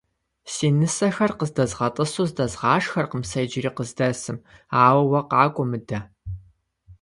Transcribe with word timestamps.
Си 0.53 0.67
нысэхэр 0.79 1.31
къыздэзгъэтӏысу 1.37 2.27
здэзгъашхэркъым 2.29 3.23
сэ 3.29 3.39
иджыри 3.45 3.71
къыздэсым, 3.77 4.37
ауэ 4.85 5.01
уэ 5.09 5.21
къакӏуэ 5.29 5.65
мыдэ. 5.69 5.99